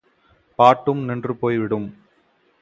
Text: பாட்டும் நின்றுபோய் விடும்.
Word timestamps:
பாட்டும் 0.59 1.01
நின்றுபோய் 1.03 1.57
விடும். 1.57 1.87